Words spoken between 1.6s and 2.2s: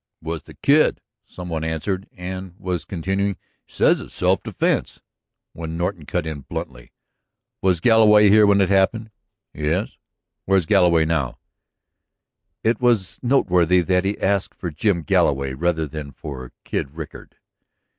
answered,